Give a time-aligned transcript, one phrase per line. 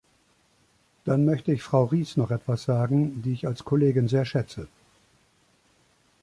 [1.05, 4.67] Dann möchte ich Frau Ries noch etwas sagen, die ich als Kollegin sehr schätze.